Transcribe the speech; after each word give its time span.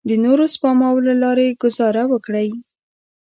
د 0.09 0.11
نورو 0.25 0.45
سپماوو 0.53 1.05
له 1.07 1.13
لارې 1.23 1.57
ګوزاره 1.61 2.03
وکړئ. 2.11 2.49